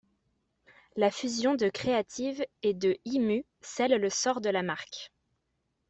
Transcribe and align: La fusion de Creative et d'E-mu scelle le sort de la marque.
La 0.95 1.11
fusion 1.11 1.53
de 1.53 1.69
Creative 1.69 2.43
et 2.63 2.73
d'E-mu 2.73 3.45
scelle 3.61 4.01
le 4.01 4.09
sort 4.09 4.41
de 4.41 4.49
la 4.49 4.63
marque. 4.63 5.11